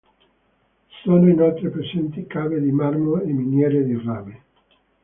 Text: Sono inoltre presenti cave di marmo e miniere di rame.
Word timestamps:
Sono 1.03 1.29
inoltre 1.29 1.69
presenti 1.69 2.25
cave 2.25 2.59
di 2.59 2.71
marmo 2.71 3.21
e 3.21 3.31
miniere 3.31 3.83
di 3.83 4.01
rame. 4.03 4.43